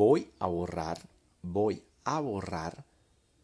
[0.00, 0.98] voy a borrar,
[1.42, 2.86] voy a borrar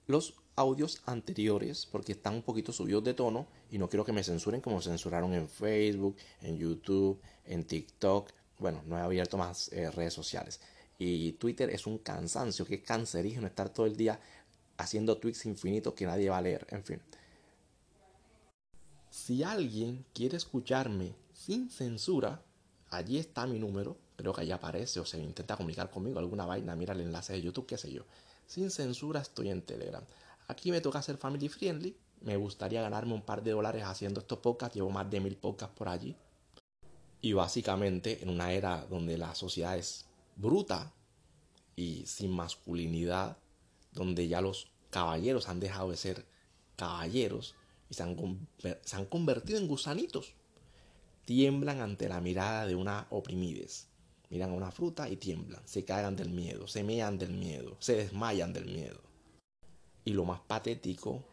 [0.06, 4.24] los audios anteriores porque están un poquito subidos de tono y no quiero que me
[4.24, 8.30] censuren como censuraron en Facebook, en YouTube, en TikTok.
[8.58, 10.58] Bueno, no he abierto más eh, redes sociales.
[10.98, 14.18] Y Twitter es un cansancio, que cancerígeno estar todo el día
[14.78, 16.66] haciendo tweets infinitos que nadie va a leer.
[16.70, 17.02] En fin.
[19.10, 22.40] Si alguien quiere escucharme sin censura,
[22.88, 24.05] allí está mi número.
[24.16, 26.74] Creo que allí aparece o se intenta comunicar conmigo alguna vaina.
[26.74, 28.04] Mira el enlace de YouTube, qué sé yo.
[28.46, 30.02] Sin censura estoy en Telegram.
[30.48, 31.96] Aquí me toca ser family friendly.
[32.22, 34.74] Me gustaría ganarme un par de dólares haciendo estos podcasts.
[34.74, 36.16] Llevo más de mil podcasts por allí.
[37.20, 40.92] Y básicamente en una era donde la sociedad es bruta
[41.74, 43.36] y sin masculinidad,
[43.92, 46.26] donde ya los caballeros han dejado de ser
[46.76, 47.54] caballeros
[47.90, 48.16] y se han,
[48.82, 50.34] se han convertido en gusanitos.
[51.24, 53.88] Tiemblan ante la mirada de una oprimides.
[54.30, 57.96] Miran a una fruta y tiemblan, se cagan del miedo, se mean del miedo, se
[57.96, 59.00] desmayan del miedo.
[60.04, 61.24] Y lo más patético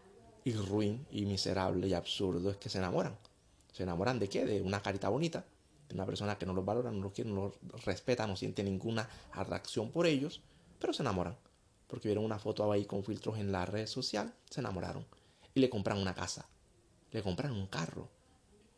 [0.43, 3.17] y ruin y miserable y absurdo es que se enamoran.
[3.71, 4.45] ¿Se enamoran de qué?
[4.45, 5.45] De una carita bonita,
[5.89, 8.63] de una persona que no los valora, no los quiere, no los respeta, no siente
[8.63, 10.41] ninguna atracción por ellos,
[10.79, 11.35] pero se enamoran.
[11.87, 15.05] Porque vieron una foto ahí con filtros en la red social, se enamoraron.
[15.55, 16.47] Y le compran una casa,
[17.11, 18.09] le compran un carro.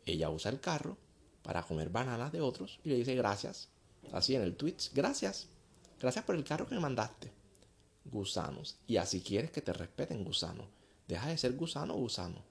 [0.04, 0.96] Ella usa el carro
[1.42, 3.68] para comer bananas de otros y le dice gracias.
[4.12, 5.48] Así en el Twitch, gracias.
[6.00, 7.36] Gracias por el carro que me mandaste
[8.10, 8.76] gusanos.
[8.86, 10.68] Y así quieres que te respeten gusano.
[11.08, 12.42] Deja de ser gusano gusano.